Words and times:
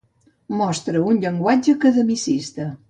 Mostra 0.61 1.03
un 1.11 1.21
llenguatge 1.27 1.79
academicista. 1.81 2.71